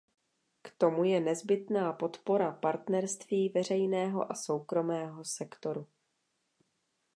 [0.63, 5.87] K tomu je nezbytná podpora partnerství veřejného a soukromého sektoru.